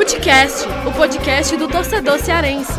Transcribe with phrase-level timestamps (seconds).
[0.00, 2.72] Futecast, o podcast do torcedor cearense.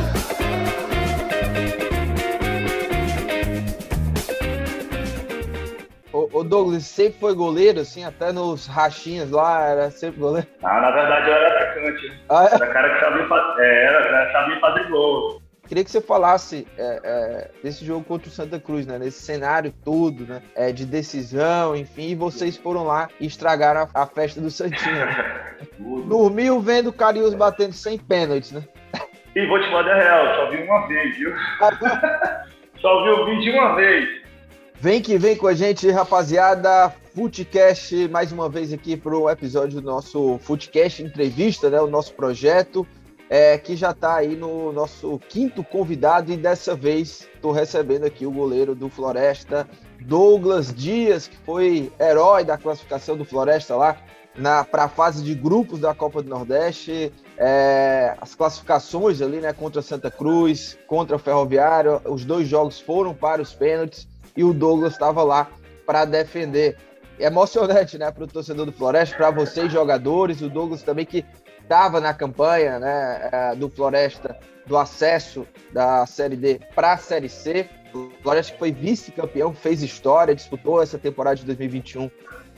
[6.11, 10.47] O Douglas sempre foi goleiro, assim, até nos rachinhas lá, era sempre goleiro?
[10.63, 12.21] Ah, na verdade eu era atacante.
[12.27, 12.55] Ah, é?
[12.55, 15.40] Era cara que sabia, fazer, é, era, sabia fazer gol.
[15.71, 18.99] Queria que você falasse é, é, desse jogo contra o Santa Cruz, né?
[18.99, 20.41] Nesse cenário todo, né?
[20.53, 25.07] É, de decisão, enfim, e vocês foram lá e estragaram a, a festa do Santinho.
[26.09, 28.65] Dormiu vendo o Carius batendo sem pênaltis, né?
[29.33, 31.31] E vou te mandar real, só vi uma vez, viu?
[32.81, 34.09] só vi o vídeo uma vez.
[34.75, 36.93] Vem que vem com a gente, rapaziada.
[37.15, 41.79] Footcast, mais uma vez aqui para o episódio do nosso Footcast Entrevista, né?
[41.79, 42.85] O nosso projeto,
[43.31, 48.25] é, que já está aí no nosso quinto convidado e dessa vez estou recebendo aqui
[48.25, 49.65] o goleiro do Floresta,
[50.01, 53.95] Douglas Dias, que foi herói da classificação do Floresta lá
[54.69, 57.13] para a fase de grupos da Copa do Nordeste.
[57.37, 59.53] É, as classificações ali, né?
[59.53, 64.53] Contra Santa Cruz, contra o Ferroviário, os dois jogos foram para os pênaltis e o
[64.53, 65.49] Douglas estava lá
[65.85, 66.75] para defender.
[67.17, 71.23] É emocionante, né, para o torcedor do Floresta, para vocês jogadores, o Douglas também que
[71.71, 77.29] estava na campanha, né, é, do Floresta do acesso da Série D para a Série
[77.29, 77.69] C.
[77.93, 82.11] O Floresta foi vice-campeão, fez história, disputou essa temporada de 2021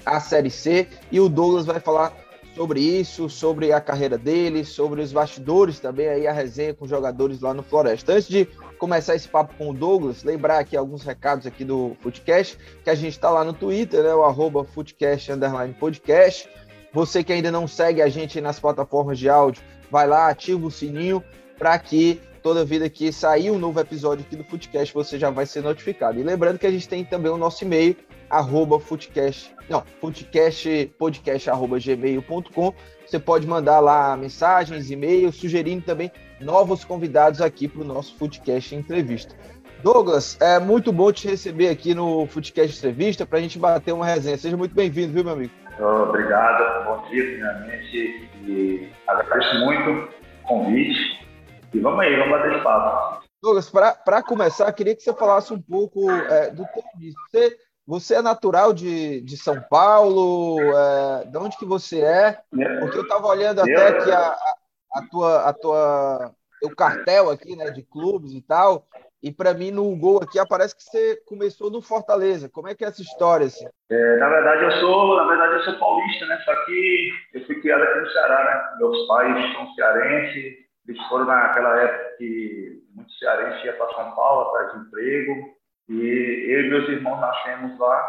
[0.04, 2.12] a Série C e o Douglas vai falar
[2.56, 7.40] sobre isso, sobre a carreira dele, sobre os bastidores também, aí a resenha com jogadores
[7.40, 8.14] lá no Floresta.
[8.14, 8.46] Antes de
[8.80, 12.96] começar esse papo com o Douglas, lembrar aqui alguns recados aqui do Footcast, que a
[12.96, 15.32] gente está lá no Twitter, né, o arroba Footcast
[15.80, 16.50] Podcast.
[16.94, 20.72] Você que ainda não segue a gente nas plataformas de áudio, vai lá, ativa o
[20.72, 21.24] sininho
[21.58, 25.46] para que toda vida que sair um novo episódio aqui do Footcast, você já vai
[25.46, 26.20] ser notificado.
[26.20, 27.96] E lembrando que a gente tem também o nosso e-mail,
[28.30, 32.74] arroba footcast, não, footcastpodcast, arroba gmail.com.
[33.06, 38.76] Você pode mandar lá mensagens, e-mails, sugerindo também novos convidados aqui para o nosso Footcast
[38.76, 39.36] Entrevista.
[39.84, 44.06] Douglas, é muito bom te receber aqui no Footcast Entrevista para a gente bater uma
[44.06, 44.38] resenha.
[44.38, 45.63] Seja muito bem-vindo, viu, meu amigo?
[45.80, 51.28] Obrigado, bom dia, primeiramente, e agradeço muito o convite.
[51.74, 53.24] E vamos aí, vamos bater esse papo.
[53.42, 57.20] Douglas, para começar, queria que você falasse um pouco é, do teu início.
[57.30, 60.58] Você você é natural de, de São Paulo?
[60.62, 62.40] É, de onde que você é?
[62.80, 64.56] Porque eu estava olhando até aqui a, a,
[64.94, 68.88] a, tua, a tua, teu cartel aqui, né, de clubes e tal.
[69.24, 72.50] E para mim no Gol aqui aparece que você começou no Fortaleza.
[72.50, 73.66] Como é que é essa história assim?
[73.90, 76.38] É, na verdade eu sou, na verdade eu sou paulista, né?
[76.44, 78.78] Só que eu fui criado aqui no Ceará, né?
[78.80, 80.54] Meus pais são cearenses.
[80.86, 85.56] Eles foram naquela época que muitos cearenses iam para São Paulo atrás de emprego.
[85.88, 88.06] E eu e meus irmãos nascemos lá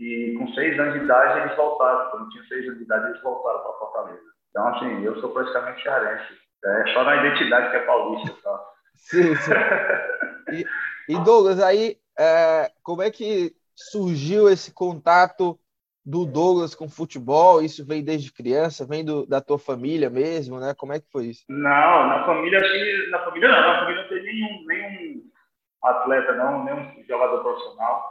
[0.00, 2.10] e com seis anos de idade eles voltaram.
[2.10, 4.22] Quando tinha seis anos de idade eles voltaram para Fortaleza.
[4.50, 6.32] Então, assim, eu sou praticamente cearense.
[6.64, 8.60] É só na identidade que é paulista, tá?
[8.96, 9.52] Sim, sim.
[10.52, 10.66] E,
[11.08, 15.58] e Douglas, aí, é, como é que surgiu esse contato
[16.04, 17.62] do Douglas com futebol?
[17.62, 18.86] Isso vem desde criança?
[18.86, 20.74] Vem do, da tua família mesmo, né?
[20.76, 21.44] Como é que foi isso?
[21.48, 22.60] Não, na família,
[23.10, 23.60] na família não.
[23.60, 25.22] Na família não tem nenhum, nenhum
[25.82, 28.10] atleta, não, nem um jogador profissional.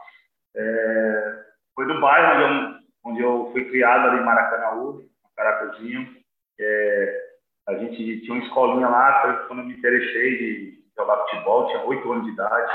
[0.55, 1.43] É,
[1.75, 5.03] foi do bairro onde eu, onde eu fui criado ali em Maracanãú,
[5.35, 6.17] Caracuzinho.
[6.59, 7.29] É,
[7.67, 11.83] a gente tinha uma escolinha lá, foi quando eu me interessei de jogar futebol, tinha
[11.85, 12.71] oito anos de idade.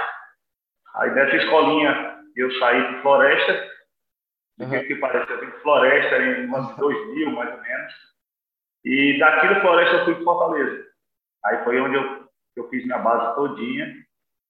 [0.94, 3.70] Aí dessa escolinha eu saí de Floresta,
[4.60, 4.70] uhum.
[4.70, 7.92] que parece, eu vim de Floresta em uns 2000, mais ou menos.
[8.84, 10.84] E daqui do Floresta eu fui para Fortaleza.
[11.44, 13.94] Aí foi onde eu, eu fiz minha base todinha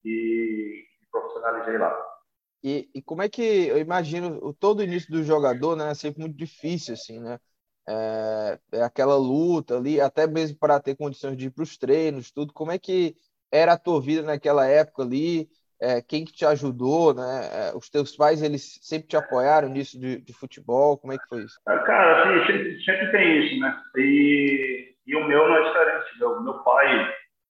[0.05, 2.15] e profissionalizei lá.
[2.63, 5.91] E, e como é que eu imagino o todo o início do jogador, né?
[5.91, 7.39] É sempre muito difícil, assim, né?
[7.87, 12.33] É, é aquela luta ali, até mesmo para ter condições de ir para os treinos,
[12.33, 12.55] tudo.
[12.55, 13.15] Como é que
[13.55, 15.49] era a tua vida naquela época ali?
[15.81, 17.49] É, quem que te ajudou, né?
[17.53, 20.99] É, os teus pais, eles sempre te apoiaram nisso de, de futebol?
[20.99, 21.61] Como é que foi isso?
[21.67, 23.81] Ah, cara, assim, sempre, sempre tem isso, né?
[23.97, 26.19] E, e o meu não é diferente.
[26.19, 26.97] Meu, meu pai,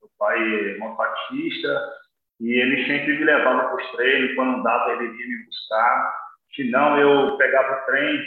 [0.00, 1.92] meu pai é mototaxista,
[2.40, 6.14] e ele sempre me levava para os treinos, quando dava ele ia me buscar.
[6.54, 8.20] Se não, eu pegava o trem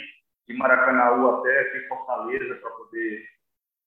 [0.48, 3.24] de Maracanãú até aqui em Fortaleza para poder,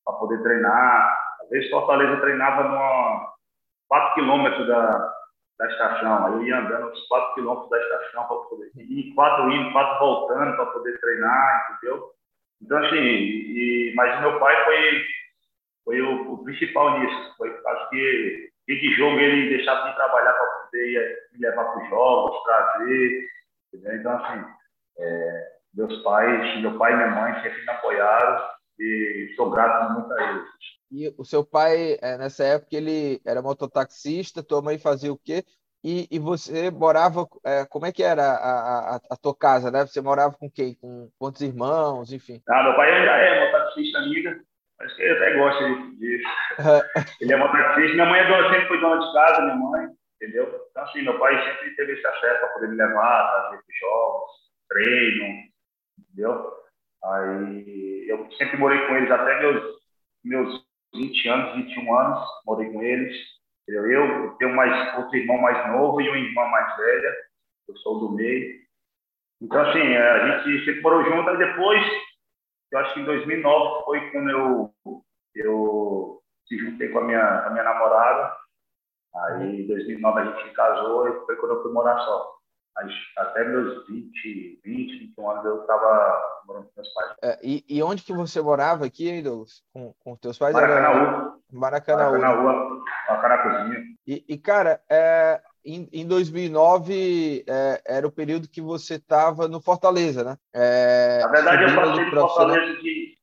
[0.05, 1.17] poder treinar.
[1.41, 3.31] Às vezes Fortaleza treinava a
[3.91, 5.13] 4 quilômetros da,
[5.59, 6.25] da estação.
[6.25, 9.99] Aí eu ia andando uns 4 quilômetros da estação para poder ir, quatro indo, quatro
[9.99, 12.09] voltando para poder treinar, entendeu?
[12.61, 15.05] Então, assim, e, mas meu pai foi,
[15.83, 17.35] foi o, o principal nisso.
[17.35, 21.83] Foi, acho que dia de jogo ele deixava de trabalhar para poder me levar para
[21.83, 23.27] os jogos, trazer.
[23.73, 23.95] Entendeu?
[23.97, 24.45] Então, assim,
[24.99, 28.49] é, meus pais, meu pai e minha mãe sempre me apoiaram
[28.79, 30.81] e sou grato muito a eles.
[30.91, 35.43] E o seu pai, é, nessa época, ele era mototaxista, tua mãe fazia o quê?
[35.83, 39.85] E, e você morava, é, como é que era a, a, a, tua casa, né?
[39.85, 40.75] Você morava com quem?
[40.75, 42.41] Com quantos irmãos, enfim?
[42.47, 44.39] Ah, meu pai ainda é mototaxista, amiga.
[44.79, 45.63] Acho que ele até gosta
[45.97, 46.29] disso.
[47.21, 47.94] ele é mototaxista.
[47.94, 50.67] Minha mãe é dona, sempre foi dona de casa, minha mãe, entendeu?
[50.69, 54.31] Então, assim, meu pai sempre teve esse acesso para poder me levar, fazer jogos,
[54.67, 55.25] treino,
[55.97, 56.51] entendeu?
[57.03, 59.63] Aí eu sempre morei com eles até meus,
[60.23, 63.15] meus 20 anos, 21 anos, morei com eles.
[63.67, 67.15] Eu, tenho mais outro irmão mais novo e uma irmã mais velha,
[67.69, 68.59] eu sou do meio.
[69.41, 71.81] Então, assim, é, a gente sempre morou junto, e depois,
[72.71, 74.73] eu acho que em 2009 foi quando eu,
[75.35, 78.35] eu se juntei com a minha, a minha namorada.
[79.15, 82.35] Aí, em 2009 a gente se casou e foi quando eu fui morar só.
[82.75, 87.15] Mas até meus 20, 20, 21 anos eu estava morando com meus pais.
[87.23, 89.63] É, e, e onde que você morava aqui, Douglas?
[89.73, 90.53] Com, com teus pais?
[90.53, 91.33] Maracanã.
[91.51, 92.11] Maracanã.
[92.11, 92.81] Maracanã,
[93.21, 93.79] Caracozinha.
[94.07, 99.61] E, e, cara, é, em, em 2009 é, era o período que você estava no
[99.61, 100.38] Fortaleza, né?
[100.53, 103.17] É, Na verdade, eu passei de Fortaleza de,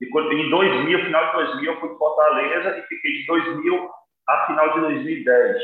[0.00, 3.90] de, em 2000, final de 2000, eu fui de Fortaleza e fiquei de 2000
[4.28, 5.62] a final de 2010.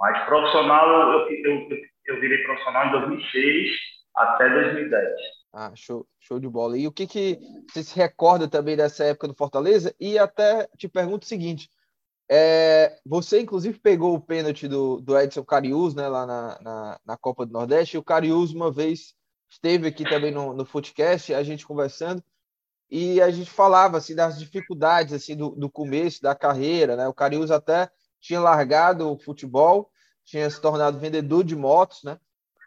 [0.00, 3.70] Mas profissional, eu, eu, eu, eu virei profissional em 2006
[4.16, 5.41] até 2010.
[5.52, 6.78] Ah, show, show de bola.
[6.78, 7.38] E o que, que
[7.70, 9.94] você se recorda também dessa época do Fortaleza?
[10.00, 11.68] E até te pergunto o seguinte:
[12.30, 17.16] é, você, inclusive, pegou o pênalti do, do Edson Carius né, lá na, na, na,
[17.18, 19.14] Copa do Nordeste, e o Carius, uma vez,
[19.50, 22.24] esteve aqui também no, no Footcast, a gente conversando,
[22.90, 26.96] e a gente falava assim, das dificuldades assim, do, do começo da carreira.
[26.96, 27.06] Né?
[27.06, 27.90] O Carius até
[28.20, 29.90] tinha largado o futebol,
[30.24, 32.18] tinha se tornado vendedor de motos, né?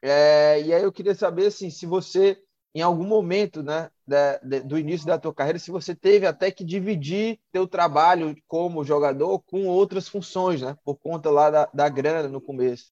[0.03, 2.39] É, e aí eu queria saber assim, se você,
[2.75, 6.51] em algum momento né, da, de, do início da tua carreira, se você teve até
[6.51, 10.75] que dividir teu trabalho como jogador com outras funções, né?
[10.83, 12.91] Por conta lá da, da grana no começo.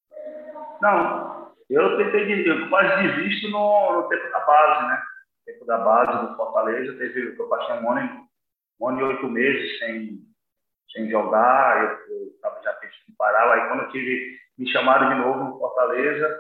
[0.81, 4.95] Não, eu tentei, eu quase desisto no, no tempo da base, né?
[4.95, 8.27] No tempo da base do Fortaleza, teve, eu passei um ano,
[8.79, 10.19] um ano e oito meses sem,
[10.94, 15.15] sem jogar, eu estava já pensando em parar, aí quando eu tive, me chamaram de
[15.15, 16.39] novo no Fortaleza,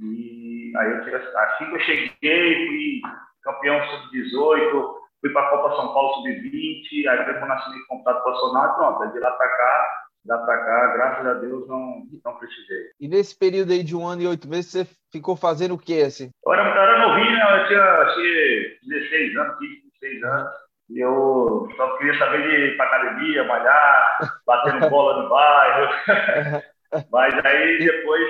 [0.00, 3.00] e aí eu tive, assim que eu cheguei, fui
[3.42, 8.74] campeão sub-18, fui para a Copa São Paulo sub-20, aí foi quando assinei contrato profissional
[8.76, 9.90] pronto, de lá para cá,
[10.26, 12.90] lá para cá, graças a Deus, não, não precisei.
[13.00, 16.04] E nesse período aí de um ano e oito meses, você ficou fazendo o quê,
[16.06, 16.30] assim?
[16.44, 17.62] Eu era, eu era novinho, né?
[17.62, 20.52] eu tinha, tinha 16 anos, 15, 16 anos,
[20.90, 25.94] e eu só queria saber de ir para academia, malhar, batendo bola no bairro.
[27.10, 28.28] Mas aí depois,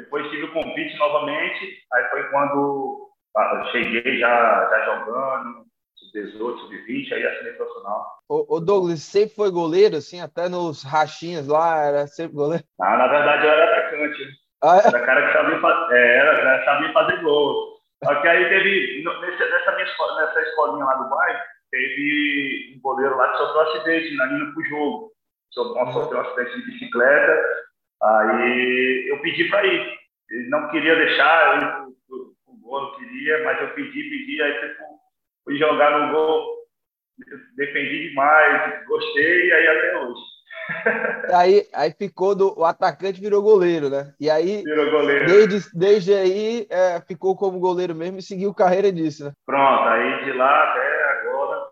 [0.00, 5.64] depois tive o convite novamente, aí foi quando ah, cheguei já, já jogando,
[5.96, 8.06] sub-18, sub-20, aí assinei profissional.
[8.28, 12.64] O, o, Douglas sempre foi goleiro, assim, até nos rachinhos lá, era sempre goleiro?
[12.80, 14.28] Ah, na verdade eu era atacante.
[14.62, 14.88] Ah, é?
[14.88, 17.80] Era cara que sabia, fazer, é, era, sabia fazer gol.
[18.04, 23.16] Só que aí teve, nessa, minha escola, nessa escolinha lá do bairro, teve um goleiro
[23.16, 25.10] lá que sofreu um acidente na linha pro jogo.
[25.56, 25.92] Uhum.
[25.92, 27.59] sofreu um acidente de bicicleta,
[28.02, 30.00] aí eu pedi para ir.
[30.30, 31.60] Ele não queria deixar,
[32.08, 32.30] eu,
[32.62, 34.84] gol, não queria, mas eu pedi, pedi, aí tipo,
[35.44, 36.60] fui jogar no gol,
[37.56, 40.20] defendi demais, gostei, e aí até hoje.
[41.34, 44.12] aí, aí ficou do o atacante virou goleiro, né?
[44.20, 45.26] E aí virou goleiro.
[45.26, 49.32] Desde, desde aí é, ficou como goleiro mesmo e seguiu carreira disso, né?
[49.44, 51.70] Pronto, aí de lá até agora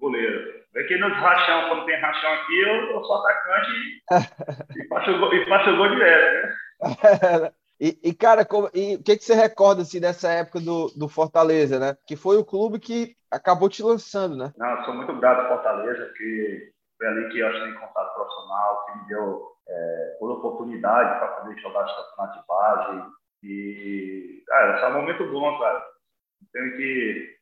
[0.00, 0.57] goleiro.
[0.76, 5.10] É que nos rachão, quando tem rachão aqui, eu, eu sou atacante e, e, faço,
[5.10, 6.48] e faço o gol direto,
[6.80, 7.52] né?
[7.80, 8.68] E, e, cara, o
[9.04, 11.96] que, que você recorda assim, dessa época do, do Fortaleza, né?
[12.08, 14.52] Que foi o clube que acabou te lançando, né?
[14.56, 18.98] Não, sou muito grato ao Fortaleza, que foi ali que eu achei contato profissional, que
[18.98, 23.12] me deu é, toda oportunidade para poder jogar esse campeonato de base.
[23.44, 25.78] E, cara, esse é um momento bom, cara.
[25.78, 27.36] Não tenho que,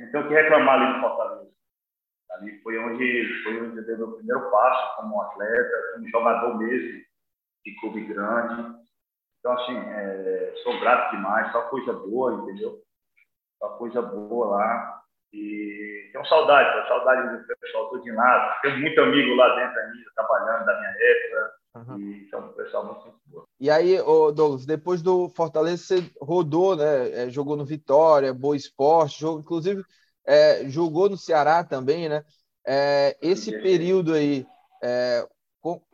[0.00, 1.50] não tenho que reclamar ali do Fortaleza.
[2.34, 7.02] Ali foi onde, foi onde eu dei meu primeiro passo como atleta, como jogador mesmo,
[7.64, 8.84] de clube grande
[9.44, 12.80] então, assim, é, sou grato demais, só coisa boa, entendeu?
[13.58, 15.02] Só coisa boa lá.
[15.34, 18.58] E tenho saudade, tenho saudade do pessoal todo de lá.
[18.62, 21.52] Tenho muito amigo lá dentro ainda, trabalhando da minha época.
[21.74, 21.98] Uhum.
[21.98, 23.44] E então, o pessoal muito boa.
[23.60, 27.10] E aí, Douglas, depois do Fortaleza, você rodou, né?
[27.10, 29.84] É, jogou no Vitória, Boa Esporte, jogou, inclusive
[30.26, 32.24] é, jogou no Ceará também, né?
[32.66, 34.46] É, esse período aí,
[34.82, 35.26] é,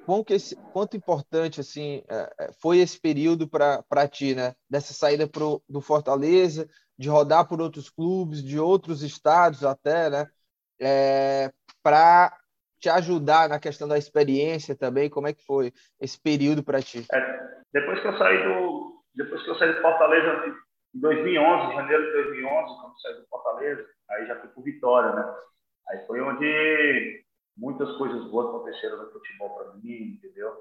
[0.04, 4.54] quão que esse, quanto importante assim é, é, foi esse período para ti, né?
[4.68, 6.68] Dessa saída pro, do Fortaleza,
[6.98, 10.26] de rodar por outros clubes, de outros estados até, né?
[10.80, 11.50] É,
[11.82, 12.36] para
[12.78, 15.10] te ajudar na questão da experiência também?
[15.10, 17.06] Como é que foi esse período para ti?
[17.12, 17.40] É,
[17.72, 20.56] depois que eu saí do depois que eu saí de Fortaleza
[20.94, 25.34] em 2011, janeiro de 2011, quando saí do Fortaleza, aí já fui para Vitória, né?
[25.88, 27.24] Aí foi onde
[27.56, 30.52] muitas coisas boas aconteceram no futebol para mim, entendeu?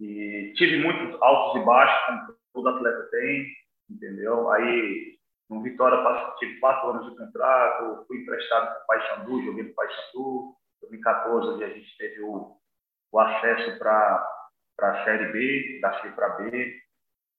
[0.00, 3.46] E tive muitos altos e baixos, como todo atleta tem,
[3.90, 4.50] entendeu?
[4.50, 5.18] Aí
[5.50, 5.98] no Vitória
[6.38, 10.56] tive quatro anos de contrato, fui emprestado para o Paysandu, joguei no Paysandu.
[10.78, 12.56] Em 2014 a gente teve o,
[13.12, 14.26] o acesso para
[14.80, 16.74] a Série B, da C para B.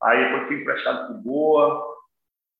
[0.03, 1.92] Aí depois fui emprestado para o Boa.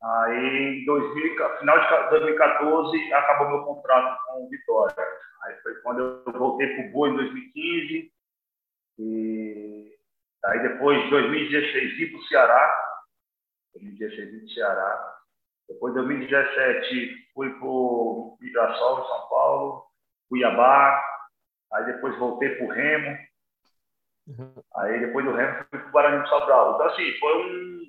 [0.04, 5.08] Aí em 2000, final de 2014 acabou meu contrato com o Vitória.
[5.44, 8.12] Aí foi quando eu voltei para o Boa em 2015.
[9.00, 9.98] E
[10.46, 12.96] aí depois, em 2016, vim para o Ceará.
[13.76, 15.18] 2016 vim para o Ceará.
[15.70, 19.86] Depois, em 2017, fui para o Mirassol, em São Paulo,
[20.30, 21.02] Cuiabá.
[21.72, 23.18] Aí depois voltei para o Remo.
[24.28, 24.54] Uhum.
[24.76, 26.76] Aí depois do Remo fui para o Guarani do Sobral.
[26.76, 27.84] Então, assim, foi um.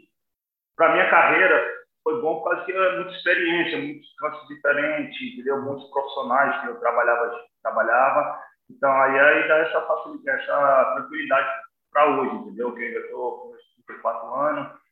[0.76, 5.62] Para minha carreira, foi bom por causa que é muita experiência, muitos cantos diferentes, entendeu?
[5.62, 7.40] Muitos profissionais que eu trabalhava.
[7.62, 8.40] trabalhava.
[8.70, 11.48] Então, aí, aí dá essa facilidade, essa tranquilidade
[11.90, 12.72] para hoje, entendeu?
[12.72, 14.84] Que eu ainda estou com meus 34 anos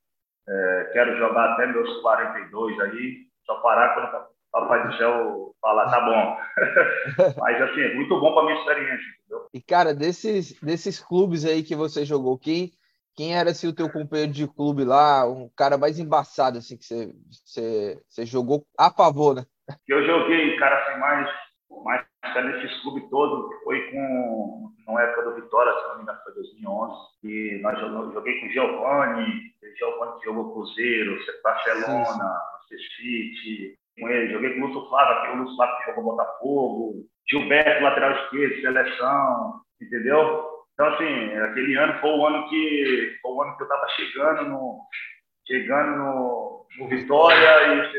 [0.49, 5.90] é, quero jogar até meus 42 aí, só parar quando o Papai do Céu falar,
[5.90, 6.37] tá bom.
[7.40, 9.47] Mas, assim, é muito bom para minha experiência, entendeu?
[9.54, 12.73] E, cara, desses, desses clubes aí que você jogou, quem,
[13.14, 16.85] quem era assim, o teu companheiro de clube lá, um cara mais embaçado assim, que
[16.85, 19.45] você, você, você jogou a favor, né?
[19.87, 21.42] Eu joguei, cara, assim, mais
[21.85, 22.07] mas
[22.45, 26.95] nesses clubes todos foi com na época do Vitória, se não me engano, foi 2011,
[27.25, 27.78] e nós
[28.12, 34.88] joguei com Giovanni, Giovanni que jogou Cruzeiro, Barcelona, City, com ele, joguei com o Lúcio
[34.88, 40.52] Flávio, que o Lúcio Flávio que jogou Botafogo, Gilberto, lateral esquerdo, seleção, entendeu?
[40.83, 44.49] Então, assim, aquele ano foi o ano que, foi o ano que eu estava chegando
[44.49, 44.81] no,
[45.47, 47.93] chegando no, no Vitória e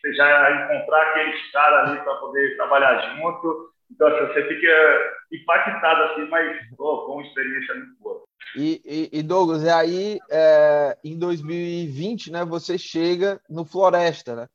[0.00, 3.70] você já encontrar aqueles caras ali para poder trabalhar junto.
[3.90, 8.22] Então, assim, você fica impactado, assim, mas pô, com uma experiência muito boa.
[8.56, 8.80] E,
[9.12, 14.46] e, e Douglas, e aí é, em 2020, né, você chega no Floresta, né?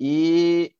[0.00, 0.72] E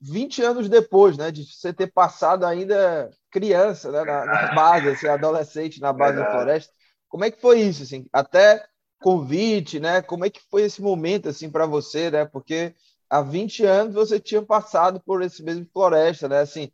[0.00, 5.08] 20 anos depois, né, de você ter passado ainda criança, né, na, na base, assim,
[5.08, 6.34] adolescente na base Verdade.
[6.34, 6.72] do Floresta,
[7.08, 8.06] como é que foi isso, assim?
[8.12, 8.64] Até
[9.00, 10.02] convite, né?
[10.02, 12.24] Como é que foi esse momento, assim, para você, né?
[12.24, 12.74] Porque
[13.08, 16.40] há 20 anos você tinha passado por esse mesmo floresta, né?
[16.40, 16.70] Assim,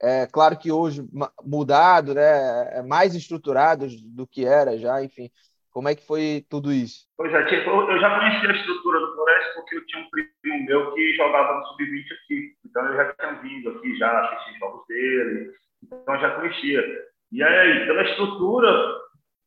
[0.00, 1.04] é claro que hoje
[1.44, 2.78] mudado, né?
[2.78, 5.30] É mais estruturado do que era já, enfim.
[5.70, 7.06] Como é que foi tudo isso?
[7.16, 10.64] Pois é, tipo, eu já conhecia a estrutura do Floresta porque eu tinha um primo
[10.66, 12.56] meu que jogava no Sub-20 aqui.
[12.74, 15.52] Então eu já tinha vindo aqui, já assisti jogos dele.
[15.84, 16.82] Então já conhecia.
[17.30, 18.68] E aí, pela estrutura,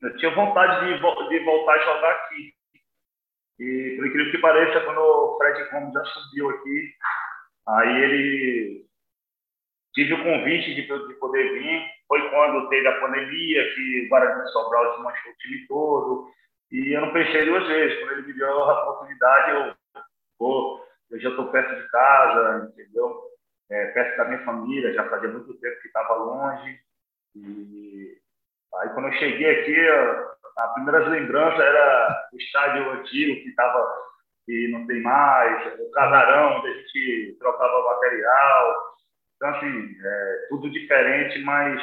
[0.01, 2.53] eu tinha vontade de, de voltar a jogar aqui.
[3.59, 6.93] E, por incrível que pareça, quando o Fred Gomes já subiu aqui,
[7.67, 8.85] aí ele
[9.93, 11.81] tive o convite de, de poder vir.
[12.07, 16.29] Foi quando teve a pandemia, que o Guarani Sobral desmanchou o time todo.
[16.71, 17.99] E eu não pensei duas vezes.
[17.99, 23.21] Quando ele me deu a oportunidade, eu, eu já estou perto de casa, entendeu?
[23.69, 26.79] É, perto da minha família, já fazia muito tempo que estava longe.
[27.35, 28.17] E
[28.75, 29.89] aí, quando eu cheguei aqui,
[30.57, 34.07] a primeira lembrança era o estádio antigo que estava
[34.47, 38.95] que não tem mais, o casarão onde a gente trocava material.
[39.35, 41.81] Então, assim, é, tudo diferente, mas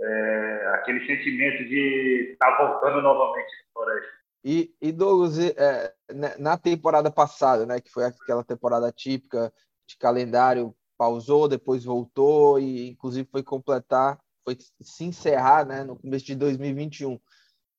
[0.00, 4.23] é, aquele sentimento de estar tá voltando novamente na floresta.
[4.44, 9.52] E, e Douglas, é, né, na temporada passada, né, que foi aquela temporada típica
[9.86, 16.26] de calendário, pausou, depois voltou e inclusive foi completar, foi se encerrar né, no começo
[16.26, 17.18] de 2021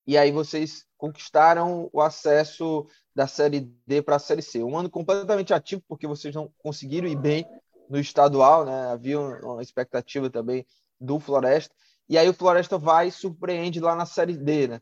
[0.08, 4.64] e aí vocês conquistaram o acesso da Série D para a Série C.
[4.64, 7.46] Um ano completamente ativo, porque vocês não conseguiram ir bem
[7.90, 8.92] no estadual, né?
[8.92, 10.66] Havia uma expectativa também
[11.00, 11.74] do Floresta.
[12.08, 14.82] E aí o Floresta vai e surpreende lá na Série D, né?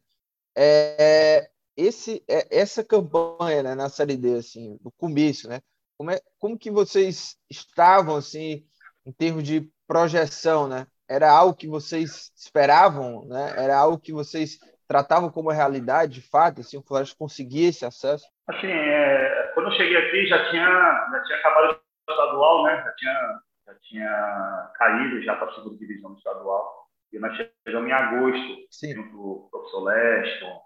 [0.55, 5.59] É, esse, é, essa campanha né, na Série D, assim, no começo, né?
[5.97, 8.63] Como, é, como que vocês estavam, assim,
[9.05, 10.87] em termos de projeção, né?
[11.07, 13.53] Era algo que vocês esperavam, né?
[13.57, 18.25] Era algo que vocês tratavam como realidade, de fato, assim, o Floresta conseguia esse acesso?
[18.47, 20.67] Assim, é, quando eu cheguei aqui já tinha,
[21.11, 22.83] já tinha acabado o estadual, né?
[22.83, 26.83] Já tinha, já tinha caído já para a segunda divisão do estadual.
[27.11, 28.95] E nós chegamos em agosto, Sim.
[28.95, 30.61] junto com o professor Leston,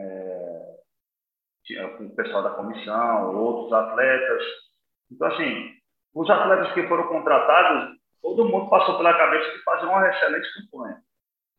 [0.00, 4.42] é, com o pessoal da comissão, outros atletas.
[5.10, 5.74] Então, assim,
[6.14, 11.00] os atletas que foram contratados todo mundo passou pela cabeça de fazer uma excelente campanha.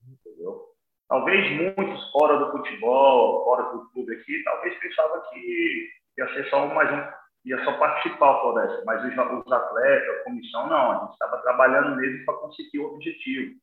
[0.08, 0.69] Entendeu?
[1.08, 6.67] Talvez muitos fora do futebol, fora do clube aqui, talvez pensavam que ia ser só
[6.67, 7.12] mais um,
[7.46, 11.41] ia só participar o Floresta, mas os, os atletas, a comissão, não, a gente estava
[11.41, 13.55] trabalhando mesmo para conseguir o objetivo,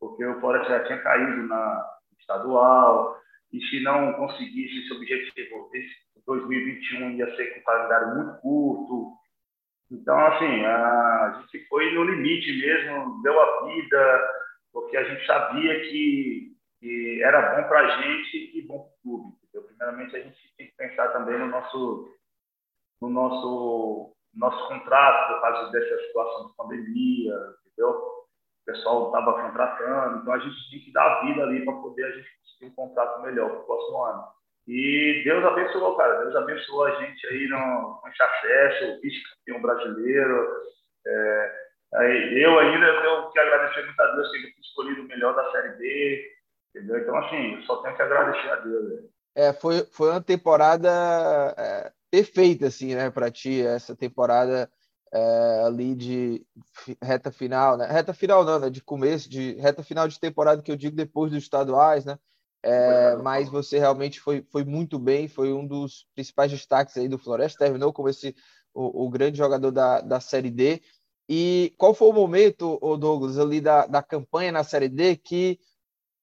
[0.00, 1.86] porque o Floresta já tinha caído na
[2.18, 3.16] estadual,
[3.52, 5.94] e se não conseguisse esse objetivo, esse
[6.26, 9.12] 2021 ia ser com um calendário muito curto.
[9.90, 14.28] Então, assim, a gente foi no limite mesmo, deu a vida,
[14.72, 19.02] porque a gente sabia que que era bom para a gente e bom para o
[19.02, 19.36] clube.
[19.42, 19.68] Entendeu?
[19.68, 22.16] Primeiramente, a gente tem que pensar também no nosso,
[23.00, 27.34] no nosso, nosso contrato, por causa dessa situação de pandemia,
[27.66, 28.07] entendeu?
[28.68, 32.10] O pessoal estava contratando, então a gente tinha que dar vida ali para poder a
[32.10, 34.24] gente conseguir um contrato melhor para o próximo ano.
[34.66, 36.24] E Deus abençoou, cara.
[36.24, 40.48] Deus abençoou a gente aí no, no acesso, vice-campeão brasileiro.
[41.06, 41.68] É,
[42.34, 45.70] eu ainda tenho que agradecer muito a Deus que ele escolhido o melhor da Série
[45.78, 46.38] B,
[46.74, 46.98] Entendeu?
[46.98, 49.04] Então, assim, eu só tenho que agradecer a Deus.
[49.34, 50.88] É, foi, foi uma temporada
[51.56, 54.70] é, perfeita, assim, né, para ti, essa temporada
[55.12, 56.46] é, ali de
[57.02, 57.86] reta final, né?
[57.86, 58.70] Reta final não, né?
[58.70, 62.18] De começo, de reta final de temporada que eu digo depois dos estaduais, né?
[62.62, 67.16] É, mas você realmente foi, foi muito bem, foi um dos principais destaques aí do
[67.16, 68.34] Floresta, terminou como esse
[68.74, 70.82] o, o grande jogador da, da Série D.
[71.28, 75.58] E qual foi o momento, Douglas, ali da, da campanha na Série D que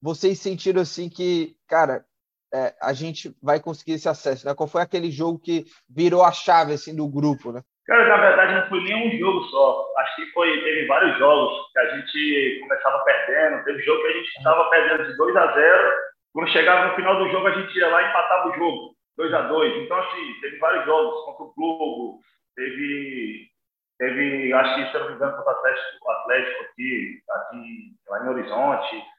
[0.01, 2.05] vocês sentiram assim que, cara,
[2.53, 4.53] é, a gente vai conseguir esse acesso, né?
[4.53, 7.63] Qual foi aquele jogo que virou a chave assim do grupo, né?
[7.85, 9.93] Cara, na verdade não foi nem um jogo só.
[9.97, 13.63] Acho que foi teve vários jogos que a gente começava perdendo.
[13.63, 15.91] Teve jogo que a gente estava perdendo de 2 a 0.
[16.33, 19.33] Quando chegava no final do jogo a gente ia lá e empatava o jogo, 2
[19.33, 19.83] a 2.
[19.83, 22.19] Então assim teve vários jogos contra o Globo,
[22.55, 23.47] teve
[23.97, 28.25] teve acho que se eu não me engano contra o Atlético, Atlético aqui, aqui lá
[28.25, 29.15] em Horizonte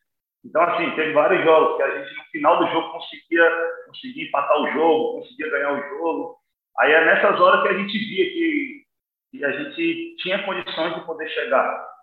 [0.46, 3.50] então, assim, teve vários jogos que a gente, no final do jogo, conseguia,
[3.87, 6.38] conseguia empatar o jogo, conseguia ganhar o jogo.
[6.78, 8.82] Aí é nessas horas que a gente via que,
[9.30, 11.96] que a gente tinha condições de poder chegar.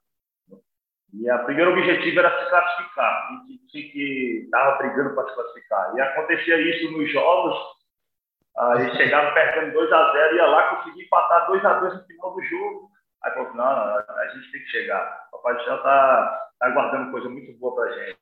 [1.13, 3.27] E o primeiro objetivo era se classificar.
[3.27, 5.95] A gente tinha que estava brigando para se classificar.
[5.95, 7.55] E acontecia isso nos jogos.
[8.57, 12.05] A gente chegava perdendo 2 a 0 ia lá conseguir empatar 2 a 2 no
[12.05, 12.89] final do jogo.
[13.23, 15.27] Aí falou, não, não, a gente tem que chegar.
[15.31, 18.19] O Papai do Céu está tá guardando coisa muito boa para a gente.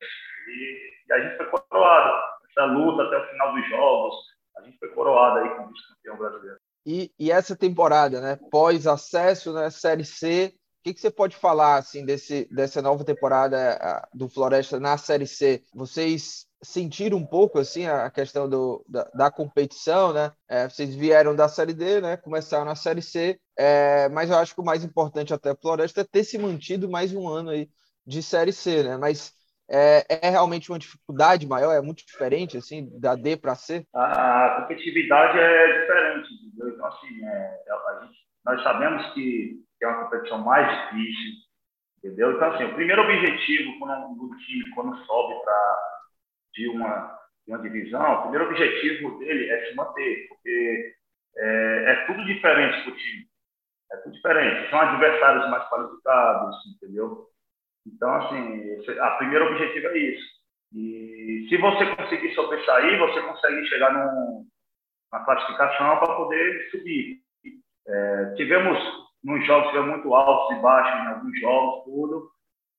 [0.47, 2.31] E, e, a gente foi coroado.
[2.49, 4.15] Essa luta até o final dos jogos,
[4.61, 6.59] a gente foi coroado aí como vice-campeão brasileiro.
[6.85, 11.75] E, e, essa temporada, né, pós-acesso, né, Série C, o que, que, você pode falar
[11.75, 15.61] assim desse, dessa nova temporada do Floresta na Série C?
[15.75, 20.31] Vocês sentiram um pouco assim a questão do, da, da competição, né?
[20.47, 22.17] É, vocês vieram da Série D, né?
[22.17, 26.01] Começaram na Série C, é, mas eu acho que o mais importante até para Floresta
[26.01, 27.69] é ter se mantido mais um ano aí
[28.03, 28.97] de Série C, né?
[28.97, 29.33] Mas
[29.71, 33.85] é, é, realmente uma dificuldade maior, é muito diferente assim da D para C.
[33.95, 36.69] A competitividade é diferente, entendeu?
[36.75, 37.57] então assim, é,
[38.01, 41.31] gente, nós sabemos que é uma competição mais difícil,
[41.97, 42.33] entendeu?
[42.33, 45.91] Então, assim, o primeiro objetivo quando, do time, quando sobe para
[46.53, 50.95] de uma, de uma divisão, o primeiro objetivo dele é se manter, porque
[51.37, 53.25] é, é tudo diferente para o time.
[53.93, 54.69] É tudo diferente.
[54.69, 57.30] São adversários mais qualificados, entendeu?
[57.85, 60.41] Então, assim, o primeiro objetivo é isso.
[60.73, 64.45] E se você conseguir sobressair, você consegue chegar num,
[65.11, 67.19] na classificação para poder subir.
[67.87, 68.77] É, tivemos
[69.23, 72.31] nos jogos foi muito altos e baixos em alguns jogos, tudo.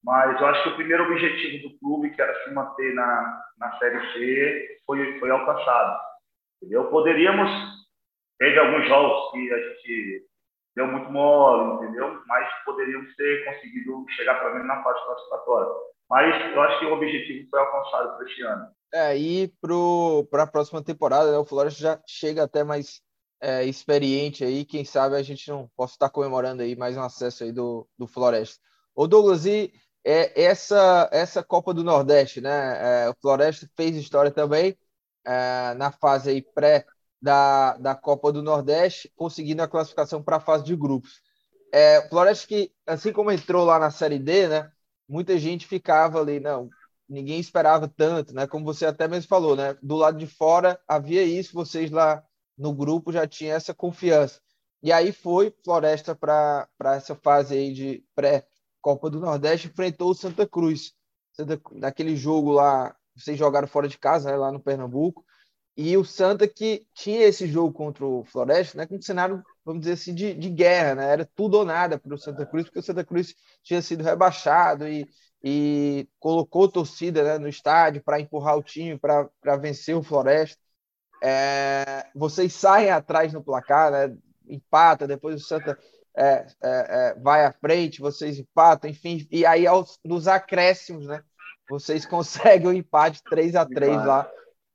[0.04, 3.78] Mas eu acho que o primeiro objetivo do clube, que era se manter na, na
[3.78, 6.00] Série C, foi, foi alcançado.
[6.56, 6.90] Entendeu?
[6.90, 7.50] Poderíamos,
[8.38, 10.26] teve alguns jogos que a gente
[10.74, 12.22] deu muito mole, entendeu?
[12.26, 15.72] Mas poderíamos ter conseguido chegar pelo menos na fase classificatória.
[16.08, 18.66] Mas eu acho que o objetivo foi alcançado para este ano.
[18.92, 19.52] É, e
[20.30, 23.00] para a próxima temporada, né, o Flores já chega até mais
[23.40, 27.42] é, experiente aí, quem sabe a gente não possa estar comemorando aí mais um acesso
[27.42, 28.62] aí do, do Floresta.
[28.94, 29.72] Ô Douglas, e
[30.04, 33.04] é, essa, essa Copa do Nordeste, né?
[33.04, 34.76] É, o Floresta fez história também
[35.24, 36.84] é, na fase aí pré
[37.22, 41.22] da, da Copa do Nordeste, conseguindo a classificação para a fase de grupos.
[41.72, 44.70] É, Floresta que, assim como entrou lá na Série D, né?
[45.08, 46.68] Muita gente ficava ali, não,
[47.08, 48.46] ninguém esperava tanto, né?
[48.46, 49.76] Como você até mesmo falou, né?
[49.82, 52.22] Do lado de fora havia isso, vocês lá
[52.58, 54.40] no grupo já tinha essa confiança.
[54.82, 60.46] E aí foi Floresta para essa fase aí de pré-Copa do Nordeste, enfrentou o Santa
[60.46, 60.92] Cruz.
[61.32, 65.24] Santa, naquele jogo lá, vocês jogaram fora de casa, né, lá no Pernambuco.
[65.76, 69.82] E o Santa que tinha esse jogo contra o Floresta, né, com um cenário vamos
[69.82, 71.12] dizer assim, de, de guerra, né?
[71.12, 74.88] Era tudo ou nada para o Santa Cruz, porque o Santa Cruz tinha sido rebaixado
[74.88, 75.08] e,
[75.42, 80.58] e colocou torcida né, no estádio para empurrar o time, para vencer o Floresta.
[81.22, 84.16] É, vocês saem atrás no placar, né?
[84.48, 85.78] empata, depois o Santa
[86.16, 91.22] é, é, é, vai à frente, vocês empatam, enfim, e aí aos, nos acréscimos, né?
[91.70, 94.28] Vocês conseguem o empate 3 a 3 lá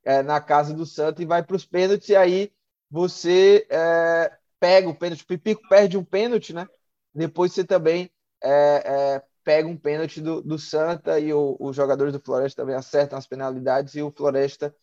[0.07, 2.49] é, na casa do Santa e vai para os pênaltis, e aí
[2.89, 6.65] você é, pega o pênalti, o Pipico perde um pênalti, né?
[7.13, 8.09] Depois você também
[8.41, 13.17] é, pega um pênalti do, do Santa e o, os jogadores do Floresta também acertam
[13.17, 14.73] as penalidades e o Floresta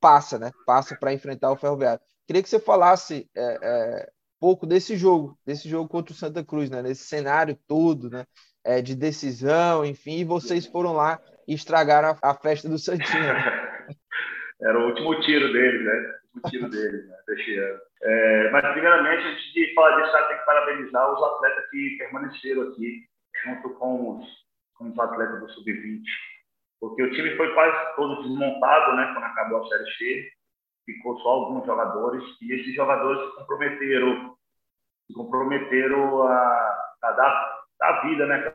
[0.00, 0.50] passa, né?
[0.66, 2.00] Passa para enfrentar o Ferroviário.
[2.26, 4.10] Queria que você falasse é, é,
[4.40, 6.82] pouco desse jogo, desse jogo contra o Santa Cruz, né?
[6.82, 8.26] Nesse cenário todo, né?
[8.64, 13.34] É, de decisão, enfim, e vocês foram lá e estragaram a, a festa do Santinho.
[14.62, 16.14] Era o último tiro dele, né?
[16.34, 17.16] O último tiro dele, né?
[17.26, 17.80] Deste ano.
[18.02, 23.04] É, mas, primeiramente, antes de falar disso, tem que parabenizar os atletas que permaneceram aqui,
[23.44, 24.26] junto com os,
[24.74, 26.02] com os atletas do Sub-20.
[26.80, 29.10] Porque o time foi quase todo desmontado, né?
[29.12, 30.30] Quando acabou a Série C
[30.92, 34.36] ficou só alguns jogadores e esses jogadores se comprometeram,
[35.06, 38.54] se comprometeram a, a dar, dar vida, né,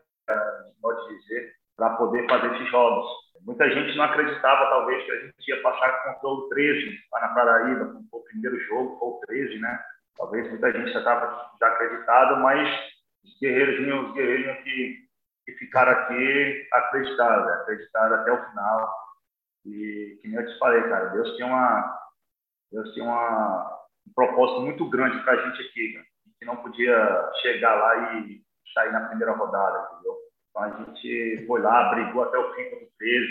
[0.82, 3.25] pode dizer, para poder fazer esses jogos.
[3.46, 7.28] Muita gente não acreditava, talvez, que a gente ia passar contra o 13 lá na
[7.30, 9.80] Paraíba, como o primeiro jogo, foi o 13, né?
[10.18, 12.68] Talvez muita gente já estava já acreditado, mas
[13.24, 15.08] os guerreiros, os guerreiros que,
[15.46, 19.06] que ficaram aqui acreditaram, acreditaram até o final.
[19.66, 22.00] E que eu te falei, cara, Deus tem uma,
[22.72, 26.04] Deus tinha uma, um propósito muito grande para a gente aqui,
[26.40, 28.42] que não podia chegar lá e
[28.74, 30.25] sair na primeira rodada, entendeu?
[30.56, 33.28] Então a gente foi lá, brigou até o fim do 13.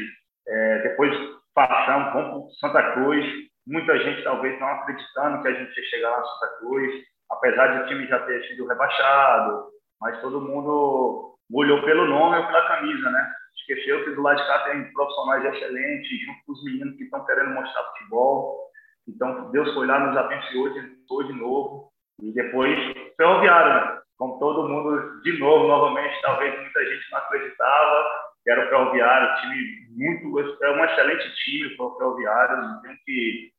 [0.47, 3.25] É, depois vamos para Santa Cruz.
[3.67, 6.95] Muita gente talvez não acreditando que a gente ia chegar lá em Santa Cruz,
[7.31, 9.69] apesar de o time já ter sido rebaixado,
[10.03, 13.33] mas todo mundo olhou pelo nome ou pela camisa, né?
[13.57, 17.25] Esqueceu que do lado de cá tem profissionais excelentes, junto com os meninos que estão
[17.25, 18.69] querendo mostrar futebol.
[19.09, 21.91] Então, Deus foi lá, nos abençoou de, de novo.
[22.21, 22.79] E depois,
[23.17, 24.04] ferroviário, né?
[24.19, 29.41] Como todo mundo, de novo, novamente, talvez muita gente não acreditava que era o ferroviário.
[29.41, 30.65] Time muito.
[30.65, 33.53] É um excelente time o ferroviário, não tem que,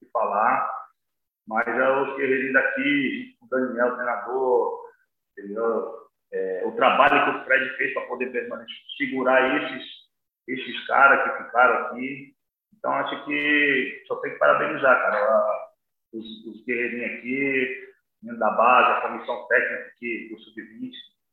[0.00, 0.70] que falar.
[1.48, 4.80] Mas é os guerreiros daqui, o Daniel, o treinador,
[5.32, 5.94] entendeu?
[6.32, 9.86] É, o trabalho que o Fred fez para poder permanecer, segurar esses,
[10.48, 12.36] esses caras que ficaram aqui,
[12.78, 15.70] então, acho que só tem que parabenizar, cara,
[16.12, 17.85] os, os guerreirinhos aqui,
[18.22, 20.92] da base, a comissão técnica aqui do Sub-20,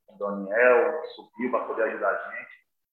[0.10, 2.52] o Daniel, que subiu para poder ajudar a gente.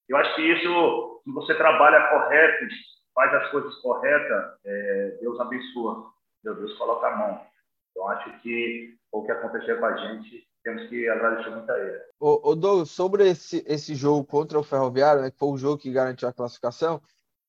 [0.09, 2.67] Eu acho que isso, se você trabalha correto,
[3.15, 6.11] faz as coisas corretas, é, Deus abençoa,
[6.43, 7.47] Deus coloca a mão.
[7.91, 12.01] Então, acho que o que aconteceu com a gente, temos que agradecer muito a ele.
[12.19, 15.79] Ô, ô Douglas, sobre esse, esse jogo contra o Ferroviário, né, que foi o jogo
[15.79, 17.01] que garantiu a classificação,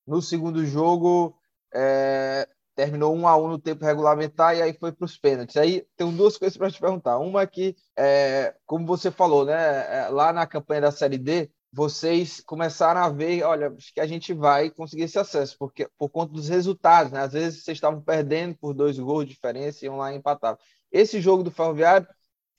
[0.08, 1.36] no segundo jogo,
[1.74, 5.58] é, terminou um a um no tempo regulamentar e aí foi para os pênaltis.
[5.58, 7.18] Aí tem duas coisas para te perguntar.
[7.20, 11.50] Uma é que, é, como você falou, né, é, lá na campanha da Série D,
[11.74, 16.10] vocês começaram a ver, olha, acho que a gente vai conseguir esse acesso, porque por
[16.10, 17.22] conta dos resultados, né?
[17.22, 20.60] Às vezes vocês estavam perdendo por dois gols de diferença e iam lá e empatavam.
[20.92, 22.08] Esse jogo do Ferroviário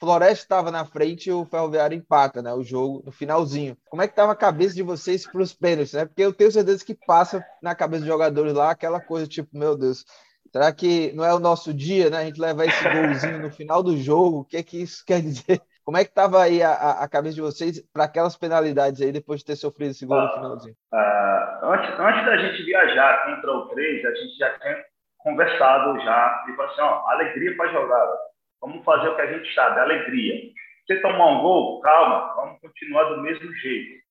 [0.03, 2.53] Floresta estava na frente e o Ferroviário empata, né?
[2.53, 3.77] O jogo no finalzinho.
[3.89, 6.05] Como é que estava a cabeça de vocês para os pênaltis, né?
[6.05, 9.79] Porque eu tenho certeza que passa na cabeça dos jogadores lá aquela coisa tipo, meu
[9.79, 10.05] Deus,
[10.51, 12.17] será que não é o nosso dia, né?
[12.17, 15.23] A gente levar esse golzinho no final do jogo, o que é que isso quer
[15.23, 15.63] dizer?
[15.85, 19.39] Como é que estava aí a, a, cabeça de vocês para aquelas penalidades aí depois
[19.39, 20.75] de ter sofrido esse gol no finalzinho?
[20.93, 24.85] Uh, antes, antes da gente viajar contra o 3, a gente já tinha
[25.19, 28.32] conversado já e falou assim, ó, alegria para jogar.
[28.63, 30.41] Vamos fazer o que a gente sabe, alegria.
[30.87, 34.03] Você tomar um gol, calma, vamos continuar do mesmo jeito,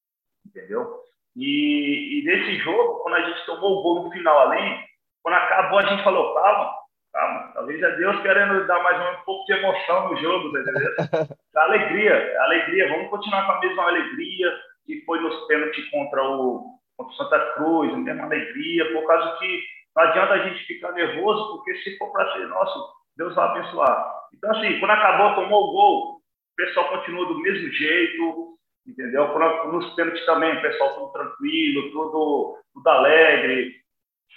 [0.45, 1.01] entendeu?
[1.35, 4.79] E, e nesse jogo, quando a gente tomou o gol no final ali,
[5.23, 6.73] quando acabou, a gente falou, calma,
[7.13, 11.37] calma, talvez é Deus querendo dar mais um pouco de emoção no jogo, tá entendeu?
[11.55, 14.51] alegria, alegria, vamos continuar com a mesma alegria
[14.85, 19.37] que foi nos pênaltis contra o, contra o Santa Cruz, a mesma alegria, por causa
[19.37, 19.61] que
[19.95, 24.13] não adianta a gente ficar nervoso, porque se for para ser nosso, Deus vai abençoar.
[24.34, 28.57] Então, assim, quando acabou, tomou o gol, o pessoal continua do mesmo jeito,
[28.88, 29.27] entendeu?
[29.71, 33.75] Nos pênaltis também, o pessoal tudo tranquilo, tudo, tudo alegre.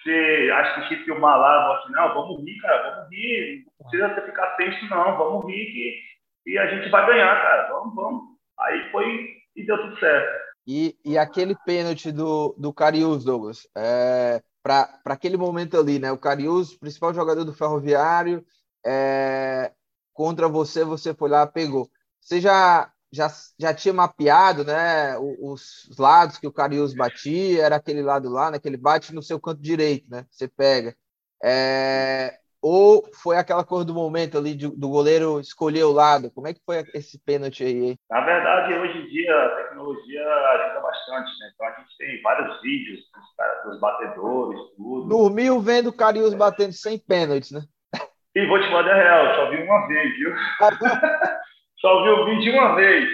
[0.02, 4.20] Você acha que se filmar lá, assim, não, vamos rir, cara, vamos rir, não precisa
[4.20, 8.22] ficar tenso, não, vamos rir que, e a gente vai ganhar, cara, vamos, vamos.
[8.58, 10.44] Aí foi e deu tudo certo.
[10.66, 16.12] E, e aquele pênalti do, do Carius, Douglas, é, para aquele momento ali, né?
[16.12, 18.44] O Carius, principal jogador do Ferroviário,
[18.84, 19.72] é,
[20.12, 21.90] contra você, você foi lá, pegou.
[22.20, 27.76] Você já, já, já tinha mapeado né, os, os lados que o Carius batia, era
[27.76, 30.26] aquele lado lá, né, que ele bate no seu canto direito, né?
[30.30, 30.96] Você pega.
[31.42, 36.30] É, ou foi aquela coisa do momento ali de, do goleiro escolher o lado?
[36.30, 37.98] Como é que foi esse pênalti aí?
[38.08, 41.50] Na verdade, hoje em dia a tecnologia ajuda bastante, né?
[41.52, 45.08] Então a gente tem vários vídeos dos, dos batedores, tudo.
[45.08, 47.64] Dormiu vendo o Carius batendo sem pênaltis, né?
[48.34, 50.34] E vou te mandar real, só vi uma vez, viu?
[51.78, 53.08] só vi o vídeo uma vez.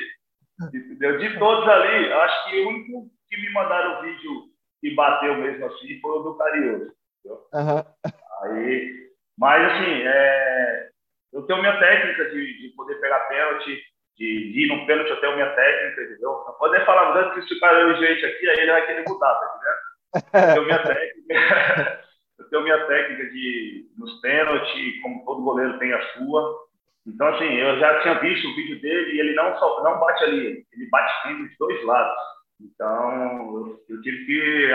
[0.63, 1.19] Entendeu?
[1.19, 4.45] De todos ali, acho que o único que me mandaram o vídeo
[4.83, 6.93] e bateu mesmo assim foi o do Carius.
[7.25, 7.85] Uhum.
[8.43, 9.01] Aí
[9.41, 10.89] mas, assim, é,
[11.33, 13.75] eu tenho minha técnica de, de poder pegar pênalti,
[14.19, 16.45] de, de ir no pênalti, eu tenho minha técnica, entendeu?
[16.47, 18.87] Não poder falar tanto que se o cara é o jeito aqui, aí ele vai
[18.87, 19.91] querer mudar, tá entendendo?
[20.35, 22.03] Eu tenho minha técnica,
[22.41, 26.69] eu tenho minha técnica de, nos pênaltis, como todo goleiro tem a sua.
[27.07, 30.25] Então, assim, eu já tinha visto o vídeo dele e ele não só não bate
[30.25, 32.17] ali, ele bate sempre dos dois lados.
[32.61, 34.71] Então, eu, eu tive que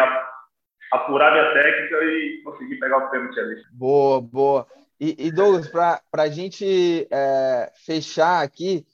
[0.91, 3.63] apurar minha técnica e conseguir pegar o pênalti ali.
[3.71, 4.67] Boa, boa.
[4.99, 8.85] E, e Douglas, para a gente é, fechar aqui,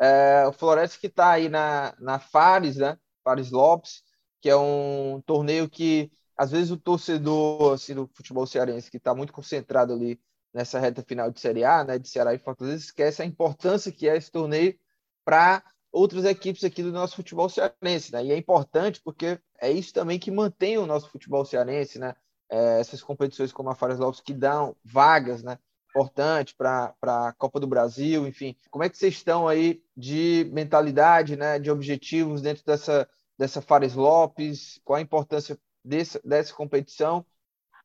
[0.00, 2.96] é, o Floresta que está aí na, na Fares, né?
[3.24, 4.02] Fares Lopes,
[4.40, 9.12] que é um torneio que às vezes o torcedor assim, do futebol cearense, que está
[9.12, 10.20] muito concentrado ali
[10.54, 14.08] nessa reta final de Série A, né, de Ceará e Fortaleza, esquece a importância que
[14.08, 14.78] é esse torneio
[15.24, 18.24] para outras equipes aqui do nosso futebol cearense, né?
[18.24, 22.14] E é importante porque é isso também que mantém o nosso futebol cearense, né?
[22.50, 25.58] É, essas competições como a Fares Lopes que dão vagas, né?
[25.90, 28.56] Importante para a Copa do Brasil, enfim.
[28.70, 31.58] Como é que vocês estão aí de mentalidade, né?
[31.58, 34.80] De objetivos dentro dessa, dessa Fares Lopes?
[34.84, 37.24] Qual a importância desse, dessa competição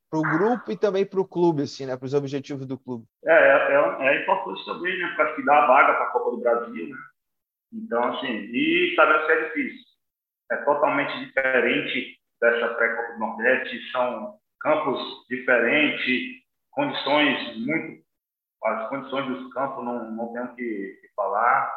[0.09, 1.97] para o grupo e também para o clube, assim, né?
[1.97, 3.05] Para os objetivos do clube?
[3.25, 5.13] É, é, é, é importante também, né?
[5.15, 6.97] Para dar a vaga para a Copa do Brasil, né?
[7.73, 9.83] Então, assim, e sabendo que é difícil.
[10.51, 18.03] É totalmente diferente dessa pré-Copa do Nordeste, são campos diferentes, condições muito.
[18.63, 21.73] As condições dos campos não, não tenho que, que falar,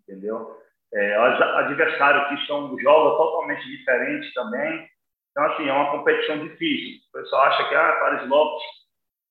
[0.00, 0.56] entendeu?
[0.92, 4.88] É, os adversários que são jogos totalmente diferentes também.
[5.30, 7.00] Então, assim, é uma competição difícil.
[7.08, 8.64] O pessoal acha que, ah, Paris Lopes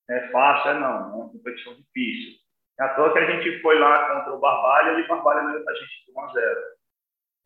[0.09, 0.71] é fácil.
[0.71, 2.39] É não, é uma competição difícil.
[2.79, 5.69] É à toa que a gente foi lá contra o Barbalha e o Barbalha levou
[5.69, 6.59] a gente de 1 a 0.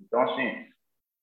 [0.01, 0.67] Então, assim,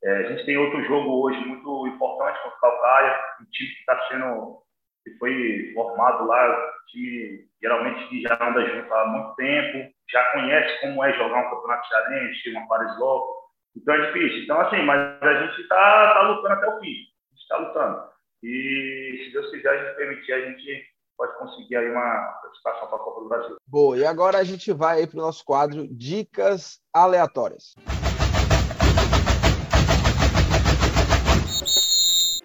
[0.03, 3.81] é, a gente tem outro jogo hoje muito importante contra o Calcaia, um time que
[3.81, 4.63] está sendo,
[5.05, 10.81] que foi formado lá, time geralmente que já anda junto há muito tempo, já conhece
[10.81, 13.51] como é jogar um campeonato cearense, uma Paris Loco.
[13.77, 14.45] Então é difícil.
[14.45, 17.10] Então, assim, mas a gente está tá lutando até o fim.
[17.51, 18.05] Está lutando.
[18.45, 20.87] E se Deus quiser, a gente permitir, a gente
[21.19, 23.57] pode conseguir aí uma participação para a Copa do Brasil.
[23.67, 27.75] Boa, e agora a gente vai para o nosso quadro Dicas Aleatórias.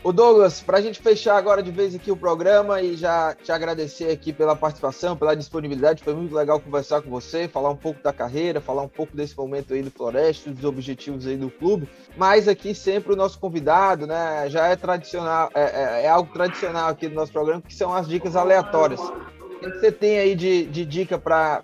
[0.05, 3.51] O Douglas, para a gente fechar agora de vez aqui o programa e já te
[3.51, 8.03] agradecer aqui pela participação, pela disponibilidade, foi muito legal conversar com você, falar um pouco
[8.03, 11.89] da carreira, falar um pouco desse momento aí do Floresta, dos objetivos aí do clube,
[12.15, 16.89] mas aqui sempre o nosso convidado, né, já é tradicional, é, é, é algo tradicional
[16.89, 19.01] aqui do nosso programa, que são as dicas aleatórias.
[19.01, 21.63] O que você tem aí de, de dica para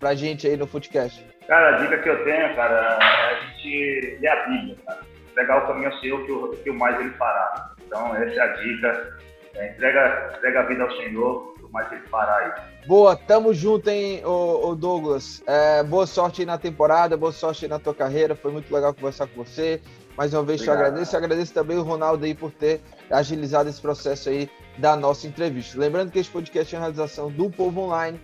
[0.00, 1.26] a gente aí no Footcast?
[1.48, 5.10] Cara, a dica que eu tenho, cara, é a gente ler a Bíblia, cara.
[5.34, 7.69] Pegar o caminho seu que o, que o mais ele fará.
[7.90, 9.18] Então, essa é a dica.
[9.56, 12.86] É, entrega, entrega a vida ao Senhor, o mais ele fará aí.
[12.86, 15.42] Boa, tamo junto, hein, ô, ô Douglas.
[15.44, 18.36] É, boa sorte aí na temporada, boa sorte aí na tua carreira.
[18.36, 19.82] Foi muito legal conversar com você.
[20.16, 20.76] Mais uma vez Obrigado.
[20.76, 21.16] te agradeço.
[21.16, 24.48] Agradeço também o Ronaldo aí por ter agilizado esse processo aí
[24.78, 25.78] da nossa entrevista.
[25.78, 28.20] Lembrando que esse podcast é uma realização do Povo Online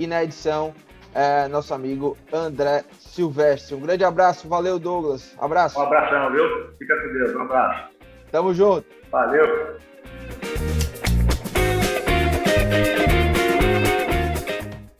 [0.00, 0.74] e na edição
[1.14, 3.76] é, nosso amigo André Silvestre.
[3.76, 5.36] Um grande abraço, valeu Douglas.
[5.38, 5.78] Abraço.
[5.78, 6.44] Um abração, viu?
[6.78, 7.94] Fica com Deus, um abraço.
[8.32, 9.03] Tamo junto.
[9.14, 9.78] Valeu!